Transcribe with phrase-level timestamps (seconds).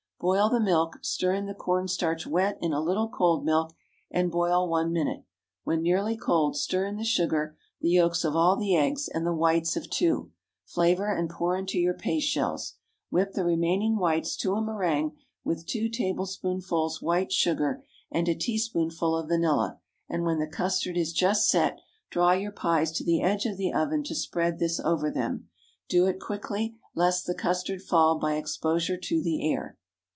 [0.23, 3.73] Boil the milk, stir in the corn starch wet in a little cold milk,
[4.11, 5.23] and boil one minute.
[5.63, 9.33] When nearly cold, stir in the sugar, the yolks of all the eggs, and the
[9.33, 10.29] whites of two;
[10.63, 12.75] flavor, and pour into your paste shells.
[13.09, 19.17] Whip the remaining whites to a méringue, with two tablespoonfuls white sugar and a teaspoonful
[19.17, 21.79] of vanilla, and when the custard is just "set,"
[22.11, 25.49] draw your pies to the edge of the oven to spread this over them.
[25.89, 29.79] Do it quickly, lest the custard fall by exposure to the air.